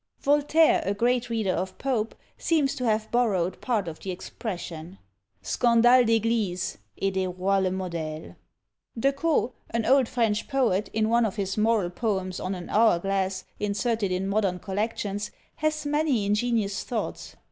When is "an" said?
9.69-9.85, 12.55-12.67